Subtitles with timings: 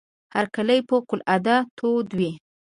[0.35, 2.29] هرکلی فوق العاده تود وو.